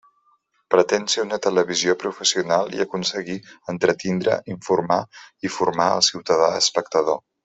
Pretén 0.75 1.03
ser 1.13 1.25
una 1.25 1.37
televisió 1.47 1.93
professional 2.03 2.73
i 2.77 2.81
aconseguir 2.87 3.35
entretindre, 3.75 4.39
informar 4.55 4.99
i 5.49 5.53
formar 5.61 5.87
al 5.91 6.03
ciutadà 6.13 6.49
espectador. 6.63 7.21